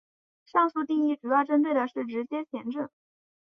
[0.45, 2.89] 上述定义主要针对的是直接前震。